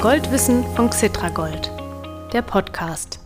[0.00, 1.72] Goldwissen von Xitragold,
[2.32, 3.18] der Podcast.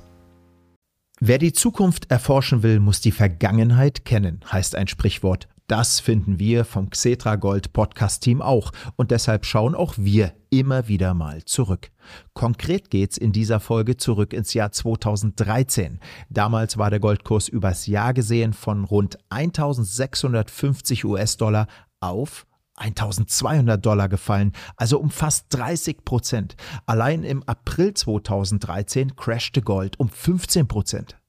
[1.20, 5.48] Wer die Zukunft erforschen will, muss die Vergangenheit kennen, heißt ein Sprichwort.
[5.66, 10.88] Das finden wir vom Xetra Gold Podcast Team auch und deshalb schauen auch wir immer
[10.88, 11.90] wieder mal zurück.
[12.32, 16.00] Konkret geht's in dieser Folge zurück ins Jahr 2013.
[16.30, 21.66] Damals war der Goldkurs übers Jahr gesehen von rund 1650 US-Dollar
[22.00, 26.56] auf 1200 Dollar gefallen, also um fast 30 Prozent.
[26.86, 31.21] Allein im April 2013 crashte Gold um 15 Prozent.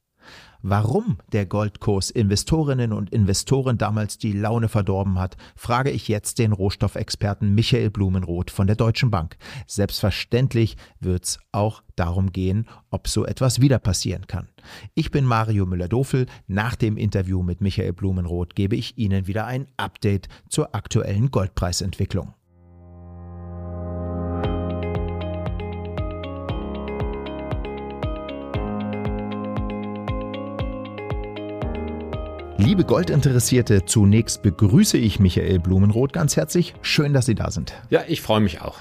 [0.66, 6.54] Warum der Goldkurs Investorinnen und Investoren damals die Laune verdorben hat, frage ich jetzt den
[6.54, 9.36] Rohstoffexperten Michael Blumenroth von der Deutschen Bank.
[9.68, 14.48] Selbstverständlich wird es auch darum gehen, ob so etwas wieder passieren kann.
[14.94, 16.28] Ich bin Mario Müller-Dofel.
[16.48, 22.36] Nach dem Interview mit Michael Blumenroth gebe ich Ihnen wieder ein Update zur aktuellen Goldpreisentwicklung.
[32.66, 36.74] Liebe Goldinteressierte, zunächst begrüße ich Michael Blumenroth ganz herzlich.
[36.82, 37.74] Schön, dass Sie da sind.
[37.90, 38.78] Ja, ich freue mich auch.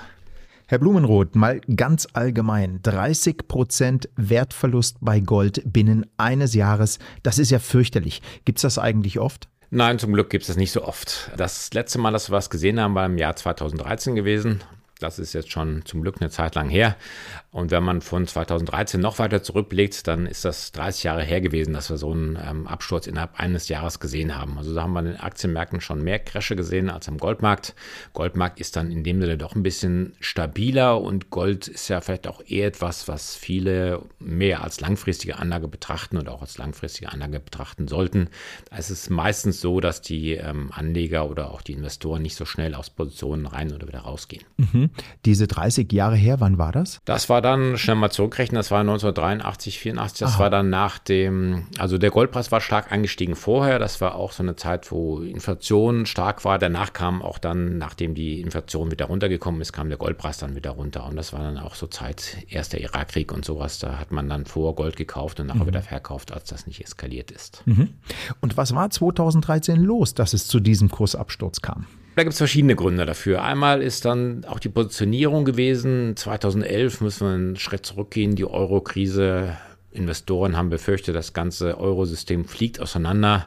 [0.69, 2.79] Herr Blumenroth, mal ganz allgemein.
[2.85, 8.23] 30 Prozent Wertverlust bei Gold binnen eines Jahres, das ist ja fürchterlich.
[8.45, 9.49] Gibt es das eigentlich oft?
[9.71, 11.33] Nein, zum Glück gibt es das nicht so oft.
[11.37, 14.61] Das letzte Mal, dass wir was gesehen haben, war im Jahr 2013 gewesen.
[15.03, 16.97] Das ist jetzt schon zum Glück eine Zeit lang her.
[17.51, 21.75] Und wenn man von 2013 noch weiter zurückblickt, dann ist das 30 Jahre her gewesen,
[21.75, 24.57] dass wir so einen ähm, Absturz innerhalb eines Jahres gesehen haben.
[24.57, 27.75] Also da haben wir in den Aktienmärkten schon mehr Crashe gesehen als am Goldmarkt.
[28.15, 32.27] Goldmarkt ist dann in dem Sinne doch ein bisschen stabiler und Gold ist ja vielleicht
[32.27, 37.41] auch eher etwas, was viele mehr als langfristige Anlage betrachten und auch als langfristige Anlage
[37.41, 38.29] betrachten sollten.
[38.71, 42.47] Da ist es meistens so, dass die ähm, Anleger oder auch die Investoren nicht so
[42.47, 44.45] schnell aus Positionen rein oder wieder rausgehen.
[44.57, 44.91] Mhm.
[45.25, 47.01] Diese 30 Jahre her, wann war das?
[47.05, 50.39] Das war dann, schnell mal zurückrechnen, das war 1983, 84, das Aha.
[50.41, 54.43] war dann nach dem, also der Goldpreis war stark angestiegen vorher, das war auch so
[54.43, 59.61] eine Zeit, wo Inflation stark war, danach kam auch dann, nachdem die Inflation wieder runtergekommen
[59.61, 62.79] ist, kam der Goldpreis dann wieder runter und das war dann auch so Zeit, erster
[62.81, 65.69] Irakkrieg und sowas, da hat man dann vor Gold gekauft und nachher mhm.
[65.69, 67.63] wieder verkauft, als das nicht eskaliert ist.
[67.67, 67.91] Mhm.
[68.41, 71.87] Und was war 2013 los, dass es zu diesem Kursabsturz kam?
[72.15, 73.43] Da gibt es verschiedene Gründe dafür.
[73.43, 76.15] Einmal ist dann auch die Positionierung gewesen.
[76.15, 79.57] 2011 müssen wir einen Schritt zurückgehen, die Euro-Krise.
[79.93, 83.47] Investoren haben befürchtet, das ganze Eurosystem fliegt auseinander.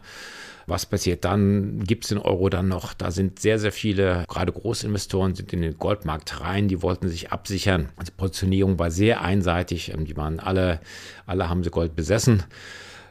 [0.68, 1.84] Was passiert dann?
[1.84, 2.94] Gibt es den Euro dann noch?
[2.94, 7.32] Da sind sehr, sehr viele, gerade Großinvestoren sind in den Goldmarkt rein, die wollten sich
[7.32, 7.90] absichern.
[8.06, 9.94] Die Positionierung war sehr einseitig.
[9.96, 10.80] Die waren alle,
[11.28, 12.44] alle haben sie Gold besessen.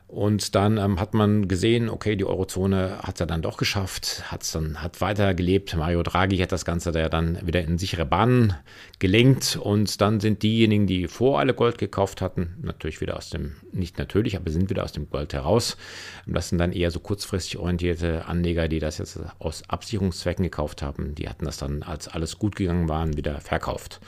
[0.06, 4.22] Und dann ähm, hat man gesehen, okay, die Eurozone hat es ja dann doch geschafft,
[4.30, 5.74] hat's dann, hat weitergelebt.
[5.76, 8.54] Mario Draghi hat das Ganze da dann wieder in sichere Bahnen
[8.98, 9.56] gelenkt.
[9.56, 13.98] Und dann sind diejenigen, die vor alle Gold gekauft hatten, natürlich wieder aus dem, nicht
[13.98, 15.78] natürlich, aber sind wieder aus dem Gold heraus.
[16.26, 21.14] Das sind dann eher so kurzfristig orientierte Anleger, die das jetzt aus Absicherungszwecken gekauft haben.
[21.14, 24.00] Die hatten das dann, als alles gut gegangen war, wieder verkauft.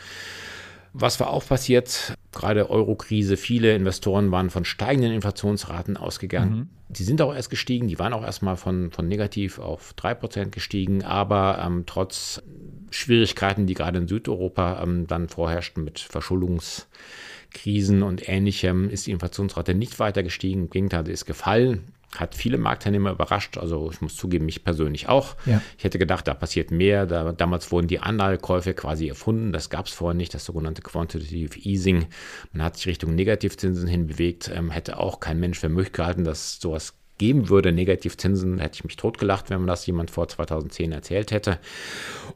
[0.98, 2.14] Was war auch passiert?
[2.32, 6.56] Gerade Euro-Krise, viele Investoren waren von steigenden Inflationsraten ausgegangen.
[6.56, 6.68] Mhm.
[6.88, 11.04] Die sind auch erst gestiegen, die waren auch erstmal von, von negativ auf 3% gestiegen,
[11.04, 12.42] aber ähm, trotz
[12.90, 19.74] Schwierigkeiten, die gerade in Südeuropa ähm, dann vorherrschten mit Verschuldungskrisen und ähnlichem, ist die Inflationsrate
[19.74, 20.62] nicht weiter gestiegen.
[20.62, 23.58] Im Gegenteil, sie ist gefallen hat viele Marktteilnehmer überrascht.
[23.58, 25.36] Also ich muss zugeben, mich persönlich auch.
[25.46, 25.62] Ja.
[25.78, 27.06] Ich hätte gedacht, da passiert mehr.
[27.06, 29.52] Da, damals wurden die Anlagekäufe quasi erfunden.
[29.52, 32.06] Das gab es vorher nicht, das sogenannte Quantitative Easing.
[32.52, 34.50] Man hat sich Richtung Negativzinsen hin bewegt.
[34.54, 38.84] Ähm, hätte auch kein Mensch für möglich gehalten, dass sowas geben würde, Negativzinsen, hätte ich
[38.84, 41.58] mich totgelacht, wenn man das jemand vor 2010 erzählt hätte.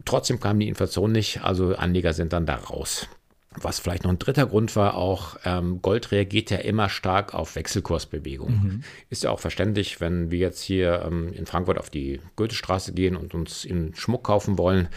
[0.05, 3.07] Trotzdem kam die Inflation nicht, also Anleger sind dann da raus.
[3.57, 7.57] Was vielleicht noch ein dritter Grund war, auch ähm, Gold reagiert ja immer stark auf
[7.57, 8.63] Wechselkursbewegungen.
[8.63, 8.85] Mhm.
[9.09, 13.17] Ist ja auch verständlich, wenn wir jetzt hier ähm, in Frankfurt auf die Goethestraße gehen
[13.17, 14.89] und uns in Schmuck kaufen wollen,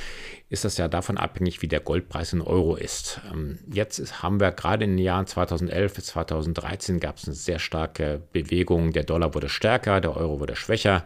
[0.49, 3.21] ist das ja davon abhängig, wie der Goldpreis in Euro ist.
[3.33, 7.33] Ähm, jetzt ist, haben wir gerade in den Jahren 2011 bis 2013 gab es eine
[7.33, 8.93] sehr starke Bewegung.
[8.93, 11.05] Der Dollar wurde stärker, der Euro wurde schwächer.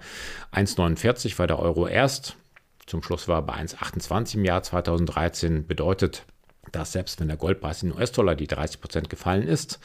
[0.52, 2.36] 1,49 war der Euro erst.
[2.88, 5.66] Zum Schluss war er bei 1,28 im Jahr 2013.
[5.66, 6.26] Bedeutet,
[6.72, 9.80] dass selbst wenn der Goldpreis in US-Dollar die 30 Prozent gefallen ist,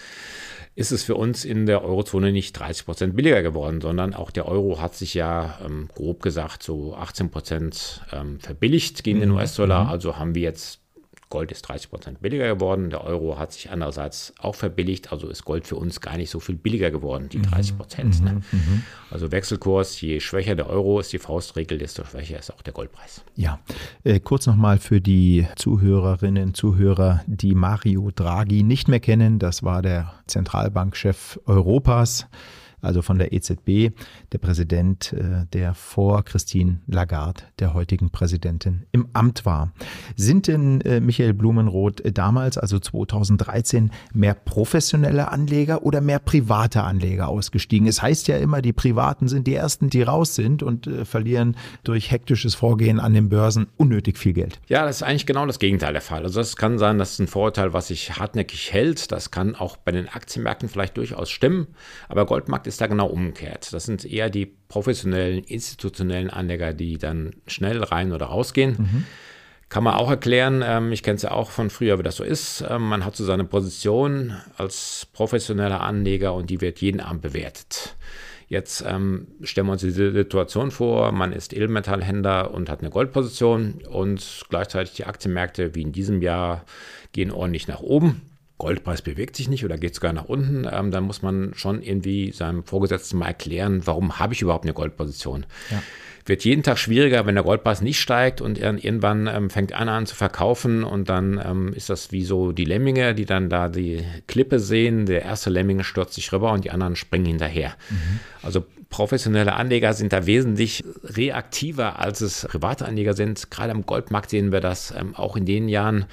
[0.74, 4.46] ist es für uns in der Eurozone nicht 30 Prozent billiger geworden, sondern auch der
[4.46, 9.36] Euro hat sich ja ähm, grob gesagt so 18 Prozent ähm, verbilligt gegen den mhm.
[9.36, 9.84] US-Dollar.
[9.84, 9.90] Mhm.
[9.90, 10.81] Also haben wir jetzt
[11.32, 12.90] Gold ist 30 Prozent billiger geworden.
[12.90, 15.12] Der Euro hat sich andererseits auch verbilligt.
[15.12, 18.20] Also ist Gold für uns gar nicht so viel billiger geworden, die 30 Prozent.
[18.20, 18.42] Mhm, ne?
[18.52, 18.82] mhm.
[19.10, 23.24] Also Wechselkurs, je schwächer der Euro ist die Faustregel, desto schwächer ist auch der Goldpreis.
[23.34, 23.60] Ja,
[24.04, 29.38] äh, kurz nochmal für die Zuhörerinnen und Zuhörer, die Mario Draghi nicht mehr kennen.
[29.38, 32.26] Das war der Zentralbankchef Europas
[32.82, 33.94] also von der EZB,
[34.32, 39.72] der Präsident, äh, der vor Christine Lagarde, der heutigen Präsidentin, im Amt war.
[40.16, 46.82] Sind denn äh, Michael Blumenroth äh, damals, also 2013, mehr professionelle Anleger oder mehr private
[46.82, 47.86] Anleger ausgestiegen?
[47.86, 52.10] Es heißt ja immer, die Privaten sind die Ersten, die raus sind und verlieren durch
[52.10, 54.60] hektisches Vorgehen an den Börsen unnötig viel Geld.
[54.68, 56.24] Ja, das ist eigentlich genau das Gegenteil der Fall.
[56.24, 59.92] Also es kann sein, dass ein Vorurteil, was sich hartnäckig hält, das kann auch bei
[59.92, 61.68] den Aktienmärkten vielleicht durchaus stimmen,
[62.08, 63.72] aber Goldmarkt ist ist da genau umgekehrt.
[63.72, 68.76] Das sind eher die professionellen, institutionellen Anleger, die dann schnell rein oder rausgehen.
[68.78, 69.04] Mhm.
[69.68, 72.24] Kann man auch erklären, ähm, ich kenne es ja auch von früher, wie das so
[72.24, 72.62] ist.
[72.68, 77.96] Ähm, man hat so seine Position als professioneller Anleger und die wird jeden Abend bewertet.
[78.48, 83.80] Jetzt ähm, stellen wir uns diese Situation vor, man ist Edelmetallhändler und hat eine Goldposition
[83.88, 86.66] und gleichzeitig die Aktienmärkte wie in diesem Jahr
[87.12, 88.31] gehen ordentlich nach oben.
[88.62, 92.30] Goldpreis bewegt sich nicht oder geht sogar nach unten, ähm, dann muss man schon irgendwie
[92.30, 95.46] seinem Vorgesetzten mal erklären, warum habe ich überhaupt eine Goldposition.
[95.68, 95.82] Ja.
[96.26, 100.06] Wird jeden Tag schwieriger, wenn der Goldpreis nicht steigt und irgendwann ähm, fängt einer an
[100.06, 104.04] zu verkaufen und dann ähm, ist das wie so die Lemminge, die dann da die
[104.28, 105.06] Klippe sehen.
[105.06, 107.74] Der erste Lemminge stürzt sich rüber und die anderen springen hinterher.
[107.90, 108.20] Mhm.
[108.44, 113.50] Also professionelle Anleger sind da wesentlich reaktiver, als es private Anleger sind.
[113.50, 116.04] Gerade am Goldmarkt sehen wir das ähm, auch in den Jahren,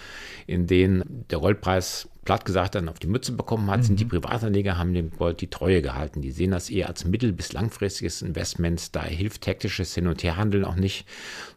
[0.47, 3.83] in denen der Goldpreis platt gesagt dann auf die Mütze bekommen hat, mhm.
[3.85, 4.09] sind die mhm.
[4.09, 6.21] Privatanleger, haben dem Gold die Treue gehalten.
[6.21, 8.95] Die sehen das eher als mittel- bis langfristiges Investment.
[8.95, 11.07] Da hilft taktisches Hin- und Herhandeln auch nicht,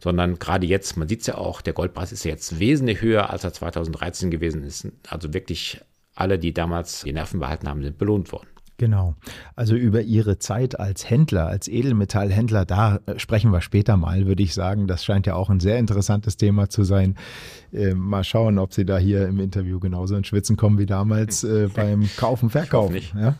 [0.01, 3.29] sondern gerade jetzt, man sieht es ja auch, der Goldpreis ist ja jetzt wesentlich höher,
[3.29, 4.89] als er 2013 gewesen ist.
[5.11, 5.79] Also wirklich
[6.15, 8.49] alle, die damals die Nerven behalten haben, sind belohnt worden.
[8.79, 9.15] Genau.
[9.55, 14.43] Also über Ihre Zeit als Händler, als Edelmetallhändler, da äh, sprechen wir später mal, würde
[14.43, 14.87] ich sagen.
[14.89, 17.17] Das scheint ja auch ein sehr interessantes Thema zu sein.
[17.73, 21.43] Äh, mal schauen, ob Sie da hier im Interview genauso ins Schwitzen kommen wie damals
[21.43, 23.01] äh, beim Kaufen, Verkaufen.
[23.19, 23.35] Ja?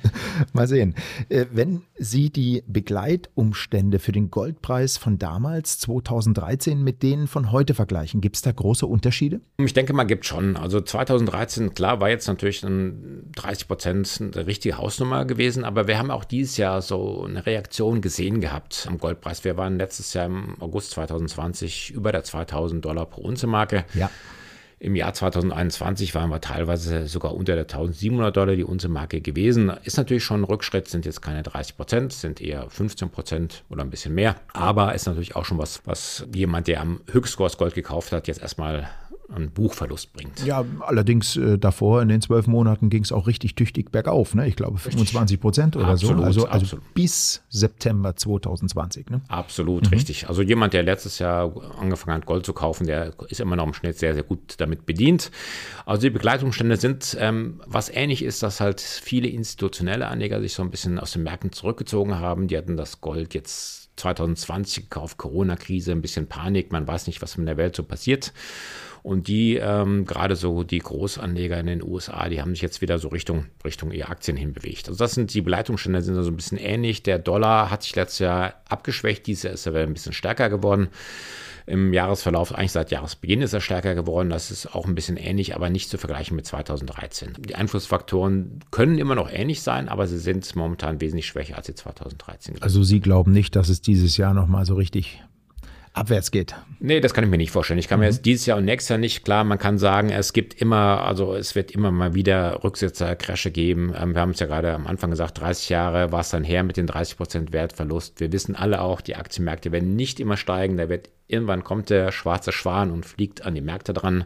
[0.52, 0.94] mal sehen.
[1.28, 7.74] Äh, wenn Sie die Begleitumstände für den Goldpreis von damals, 2013, mit denen von heute
[7.74, 9.40] vergleichen, gibt es da große Unterschiede?
[9.58, 10.56] Ich denke mal, gibt schon.
[10.56, 16.10] Also 2013, klar, war jetzt natürlich 30 Prozent eine richtige Hausnummer gewesen, aber wir haben
[16.10, 19.44] auch dieses Jahr so eine Reaktion gesehen gehabt am Goldpreis.
[19.44, 23.73] Wir waren letztes Jahr im August 2020 über der 2000 Dollar pro Unze Marke.
[23.94, 24.10] Ja.
[24.84, 29.72] Im Jahr 2021 waren wir teilweise sogar unter der 1700 Dollar die Unze Marke gewesen.
[29.82, 33.82] Ist natürlich schon ein Rückschritt, sind jetzt keine 30 Prozent, sind eher 15 Prozent oder
[33.82, 34.36] ein bisschen mehr.
[34.52, 38.42] Aber ist natürlich auch schon was, was jemand, der am Höchstkurs Gold gekauft hat, jetzt
[38.42, 38.86] erstmal
[39.32, 40.44] einen Buchverlust bringt.
[40.44, 44.34] Ja, allerdings äh, davor in den zwölf Monaten ging es auch richtig tüchtig bergauf.
[44.34, 44.46] Ne?
[44.46, 46.24] Ich glaube 25 Prozent oder absolut, so.
[46.24, 49.10] Also, also bis September 2020.
[49.10, 49.22] Ne?
[49.28, 49.94] Absolut, mhm.
[49.94, 50.28] richtig.
[50.28, 53.74] Also jemand, der letztes Jahr angefangen hat, Gold zu kaufen, der ist immer noch im
[53.74, 55.30] Schnitt sehr, sehr gut damit bedient.
[55.86, 60.62] Also die Begleitumstände sind, ähm, was ähnlich ist, dass halt viele institutionelle Anleger sich so
[60.62, 62.48] ein bisschen aus den Märkten zurückgezogen haben.
[62.48, 67.36] Die hatten das Gold jetzt 2020 gekauft, Corona-Krise, ein bisschen Panik, man weiß nicht, was
[67.36, 68.32] in der Welt so passiert.
[69.04, 72.98] Und die, ähm, gerade so die Großanleger in den USA, die haben sich jetzt wieder
[72.98, 74.88] so Richtung, Richtung ihr Aktien hinbewegt.
[74.88, 77.02] Also das sind die Beleitungsstände, sind also ein bisschen ähnlich.
[77.02, 80.88] Der Dollar hat sich letztes Jahr abgeschwächt, dieses Jahr ist er ein bisschen stärker geworden.
[81.66, 84.30] Im Jahresverlauf, eigentlich seit Jahresbeginn ist er stärker geworden.
[84.30, 87.34] Das ist auch ein bisschen ähnlich, aber nicht zu vergleichen mit 2013.
[87.46, 91.74] Die Einflussfaktoren können immer noch ähnlich sein, aber sie sind momentan wesentlich schwächer als sie
[91.74, 92.62] 2013.
[92.62, 95.22] Also Sie glauben nicht, dass es dieses Jahr nochmal so richtig
[95.94, 96.56] abwärts geht.
[96.80, 97.78] Nee, das kann ich mir nicht vorstellen.
[97.78, 98.04] Ich kann mhm.
[98.04, 101.06] mir jetzt dieses Jahr und nächstes Jahr nicht, klar, man kann sagen, es gibt immer,
[101.06, 103.94] also es wird immer mal wieder Rücksetzer, Crashe geben.
[103.96, 106.64] Ähm, wir haben es ja gerade am Anfang gesagt, 30 Jahre war es dann her
[106.64, 108.18] mit den 30 Prozent Wertverlust.
[108.18, 110.76] Wir wissen alle auch, die Aktienmärkte werden nicht immer steigen.
[110.76, 114.24] Da wird irgendwann kommt der schwarze Schwan und fliegt an die Märkte dran.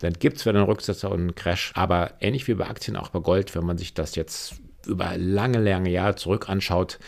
[0.00, 1.72] Dann gibt es wieder einen Rücksetzer und einen Crash.
[1.74, 4.56] Aber ähnlich wie bei Aktien, auch bei Gold, wenn man sich das jetzt
[4.86, 6.98] über lange, lange Jahre zurück anschaut,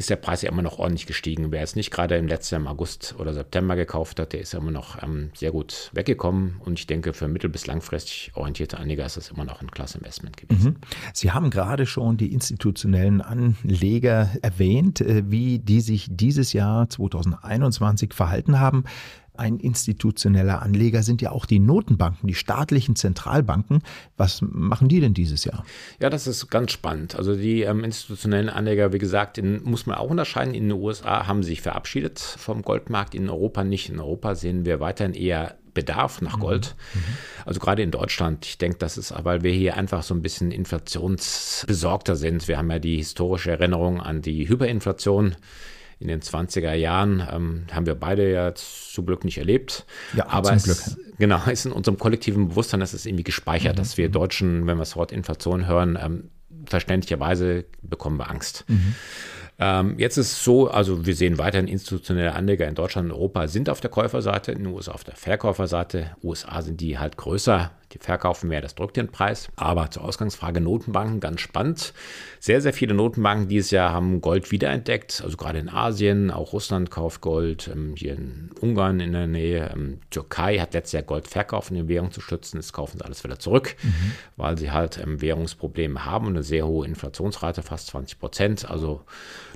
[0.00, 1.52] ist der Preis ja immer noch ordentlich gestiegen.
[1.52, 4.52] Wer es nicht gerade im letzten Jahr im August oder September gekauft hat, der ist
[4.52, 6.56] ja immer noch ähm, sehr gut weggekommen.
[6.64, 9.98] Und ich denke, für mittel- bis langfristig orientierte Anleger ist das immer noch ein klasse
[9.98, 10.70] Investment gewesen.
[10.70, 10.76] Mhm.
[11.12, 18.14] Sie haben gerade schon die institutionellen Anleger erwähnt, äh, wie die sich dieses Jahr 2021
[18.14, 18.84] verhalten haben
[19.40, 23.82] ein institutioneller Anleger sind ja auch die Notenbanken, die staatlichen Zentralbanken.
[24.16, 25.64] Was machen die denn dieses Jahr?
[26.00, 27.16] Ja, das ist ganz spannend.
[27.16, 30.54] Also die ähm, institutionellen Anleger, wie gesagt, in, muss man auch unterscheiden.
[30.54, 33.88] In den USA haben sie sich verabschiedet vom Goldmarkt, in Europa nicht.
[33.88, 36.76] In Europa sehen wir weiterhin eher Bedarf nach Gold.
[36.94, 37.00] Mhm.
[37.46, 40.50] Also gerade in Deutschland, ich denke, das ist, weil wir hier einfach so ein bisschen
[40.50, 42.46] inflationsbesorgter sind.
[42.48, 45.36] Wir haben ja die historische Erinnerung an die Hyperinflation
[46.00, 47.22] in den 20er Jahren.
[47.30, 49.84] Ähm, haben wir beide ja zum Glück nicht erlebt.
[50.16, 51.18] Ja, aber zum es, Glück.
[51.18, 53.78] Genau, ist in unserem kollektiven Bewusstsein, das ist irgendwie gespeichert, mhm.
[53.78, 56.30] dass wir Deutschen, wenn wir das Wort Inflation hören, ähm,
[56.64, 58.64] verständlicherweise bekommen wir Angst.
[58.68, 58.94] Mhm.
[59.58, 63.46] Ähm, jetzt ist es so, also wir sehen weiterhin institutionelle Anleger in Deutschland und Europa
[63.46, 66.16] sind auf der Käuferseite, in den USA auf der Verkäuferseite.
[66.22, 69.48] USA sind die halt größer, die verkaufen mehr, das drückt den Preis.
[69.56, 71.92] Aber zur Ausgangsfrage Notenbanken, ganz spannend.
[72.38, 76.90] Sehr, sehr viele Notenbanken dieses Jahr haben Gold wiederentdeckt, also gerade in Asien, auch Russland
[76.90, 79.70] kauft Gold, ähm, hier in Ungarn in der Nähe.
[79.74, 82.58] Ähm, Türkei hat letztes Jahr Gold verkauft, um die Währung zu stützen.
[82.58, 84.12] Jetzt kaufen sie alles wieder zurück, mhm.
[84.36, 88.70] weil sie halt ähm, Währungsprobleme haben und eine sehr hohe Inflationsrate, fast 20 Prozent.
[88.70, 89.02] Also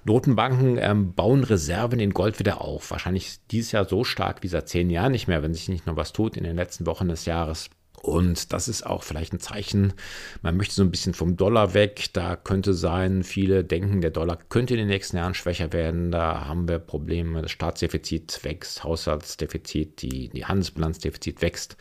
[0.05, 2.91] Notenbanken bauen Reserven in Gold wieder auf.
[2.91, 5.97] Wahrscheinlich dieses Jahr so stark wie seit zehn Jahren nicht mehr, wenn sich nicht noch
[5.97, 7.71] was tut in den letzten Wochen des Jahres.
[8.05, 9.95] Und das ist auch vielleicht ein Zeichen,
[10.43, 12.11] man möchte so ein bisschen vom Dollar weg.
[12.13, 16.11] Da könnte sein, viele denken, der Dollar könnte in den nächsten Jahren schwächer werden.
[16.11, 17.41] Da haben wir Probleme.
[17.41, 21.79] Das Staatsdefizit wächst, Haushaltsdefizit, die, die Handelsbilanzdefizit wächst.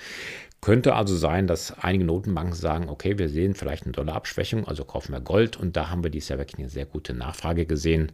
[0.62, 5.12] Könnte also sein, dass einige Notenbanken sagen, okay, wir sehen vielleicht eine Dollarabschwächung, also kaufen
[5.12, 8.14] wir Gold und da haben wir dieses Jahr wirklich eine sehr gute Nachfrage gesehen.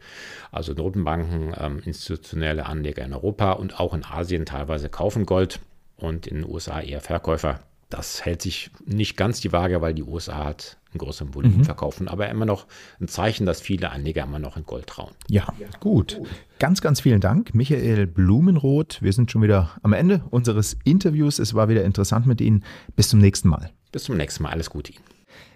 [0.52, 5.60] Also Notenbanken, ähm, institutionelle Anleger in Europa und auch in Asien teilweise kaufen Gold
[5.96, 7.60] und in den USA eher Verkäufer.
[7.90, 11.64] Das hält sich nicht ganz die Waage, weil die USA hat ein größeren Volumen mhm.
[11.66, 12.68] verkaufen, aber immer noch
[13.00, 15.12] ein Zeichen, dass viele Anleger immer noch in Gold trauen.
[15.28, 16.20] Ja, ja, gut.
[16.60, 19.02] Ganz, ganz vielen Dank, Michael Blumenroth.
[19.02, 21.40] Wir sind schon wieder am Ende unseres Interviews.
[21.40, 22.64] Es war wieder interessant mit Ihnen.
[22.96, 23.72] Bis zum nächsten Mal.
[23.92, 24.52] Bis zum nächsten Mal.
[24.52, 25.04] Alles Gute Ihnen.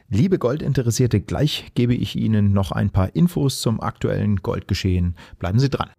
[0.09, 5.15] Liebe Goldinteressierte, gleich gebe ich Ihnen noch ein paar Infos zum aktuellen Goldgeschehen.
[5.39, 5.89] Bleiben Sie dran.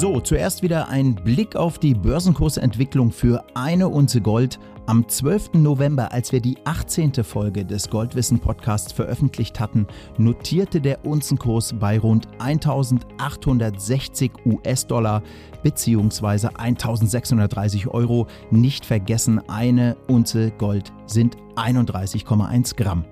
[0.00, 4.60] So, zuerst wieder ein Blick auf die Börsenkursentwicklung für eine Unze Gold.
[4.86, 5.54] Am 12.
[5.54, 7.24] November, als wir die 18.
[7.24, 15.24] Folge des Goldwissen Podcasts veröffentlicht hatten, notierte der Unzenkurs bei rund 1860 US-Dollar
[15.64, 16.50] bzw.
[16.56, 18.28] 1630 Euro.
[18.52, 23.04] Nicht vergessen, eine Unze Gold sind 31,1 Gramm.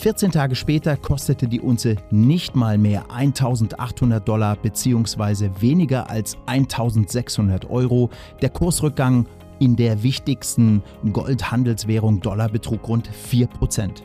[0.00, 5.50] 14 Tage später kostete die Unze nicht mal mehr 1800 Dollar bzw.
[5.60, 8.10] weniger als 1600 Euro.
[8.40, 9.26] Der Kursrückgang
[9.60, 10.82] in der wichtigsten
[11.12, 14.02] Goldhandelswährung Dollar betrug rund 4%.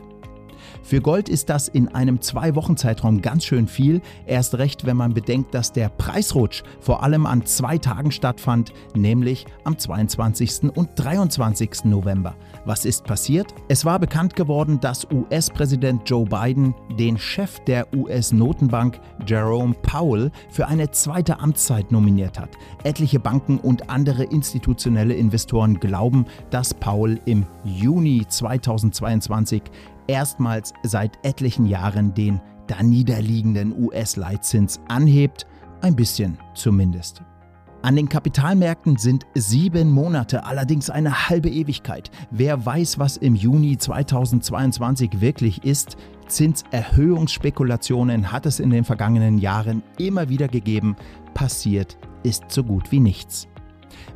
[0.82, 5.54] Für Gold ist das in einem Zwei-Wochen-Zeitraum ganz schön viel, erst recht, wenn man bedenkt,
[5.54, 10.70] dass der Preisrutsch vor allem an zwei Tagen stattfand, nämlich am 22.
[10.74, 11.84] und 23.
[11.84, 12.34] November.
[12.64, 13.54] Was ist passiert?
[13.68, 20.66] Es war bekannt geworden, dass US-Präsident Joe Biden den Chef der US-Notenbank Jerome Powell für
[20.66, 22.50] eine zweite Amtszeit nominiert hat.
[22.84, 29.62] Etliche Banken und andere institutionelle Investoren glauben, dass Powell im Juni 2022
[30.08, 35.46] erstmals seit etlichen Jahren den da niederliegenden US-Leitzins anhebt,
[35.80, 37.22] ein bisschen zumindest.
[37.80, 42.10] An den Kapitalmärkten sind sieben Monate allerdings eine halbe Ewigkeit.
[42.30, 45.96] Wer weiß, was im Juni 2022 wirklich ist,
[46.26, 50.96] Zinserhöhungsspekulationen hat es in den vergangenen Jahren immer wieder gegeben.
[51.34, 53.46] Passiert ist so gut wie nichts.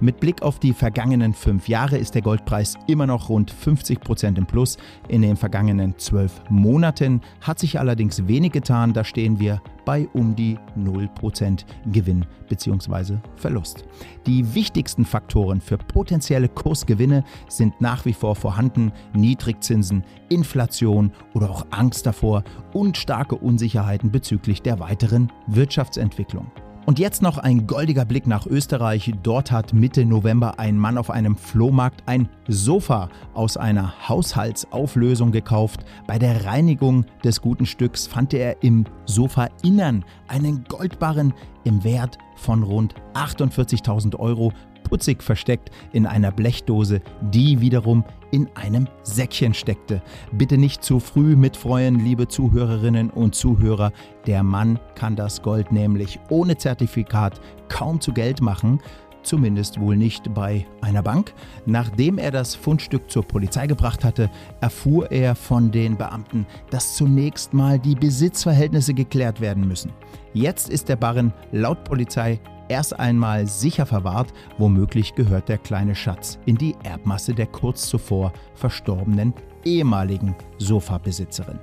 [0.00, 4.38] Mit Blick auf die vergangenen fünf Jahre ist der Goldpreis immer noch rund 50 Prozent
[4.38, 4.78] im Plus.
[5.08, 8.92] In den vergangenen zwölf Monaten hat sich allerdings wenig getan.
[8.92, 13.16] Da stehen wir bei um die 0% Gewinn bzw.
[13.36, 13.84] Verlust.
[14.26, 18.92] Die wichtigsten Faktoren für potenzielle Kursgewinne sind nach wie vor vorhanden.
[19.14, 26.50] Niedrigzinsen, Inflation oder auch Angst davor und starke Unsicherheiten bezüglich der weiteren Wirtschaftsentwicklung.
[26.84, 29.12] Und jetzt noch ein goldiger Blick nach Österreich.
[29.22, 35.84] Dort hat Mitte November ein Mann auf einem Flohmarkt ein Sofa aus einer Haushaltsauflösung gekauft.
[36.08, 42.64] Bei der Reinigung des guten Stücks fand er im Sofainnern einen Goldbarren im Wert von
[42.64, 44.52] rund 48.000 Euro
[44.92, 50.02] putzig versteckt in einer Blechdose, die wiederum in einem Säckchen steckte.
[50.32, 53.90] Bitte nicht zu früh mitfreuen, liebe Zuhörerinnen und Zuhörer.
[54.26, 58.82] Der Mann kann das Gold nämlich ohne Zertifikat kaum zu Geld machen.
[59.22, 61.32] Zumindest wohl nicht bei einer Bank.
[61.66, 67.54] Nachdem er das Fundstück zur Polizei gebracht hatte, erfuhr er von den Beamten, dass zunächst
[67.54, 69.92] mal die Besitzverhältnisse geklärt werden müssen.
[70.34, 76.38] Jetzt ist der Barren laut Polizei erst einmal sicher verwahrt, womöglich gehört der kleine Schatz
[76.46, 81.58] in die Erbmasse der kurz zuvor verstorbenen ehemaligen Sofabesitzerin.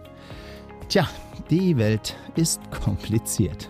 [0.87, 1.07] Tja,
[1.49, 3.69] die Welt ist kompliziert.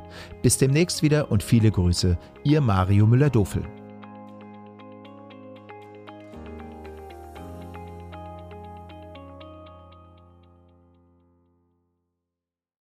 [0.41, 3.61] Bis demnächst wieder und viele Grüße, Ihr Mario Müller-Dofel.